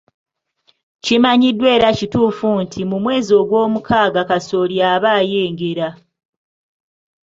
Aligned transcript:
Kimanyiddwa 1.03 1.67
era 1.75 1.89
kituufu 1.97 2.47
nti 2.63 2.81
,mu 2.89 2.97
mwezi 3.03 3.31
ogwomukaaga 3.41 4.21
kasooli 4.29 4.77
aba 4.93 5.09
ayengera. 5.19 5.87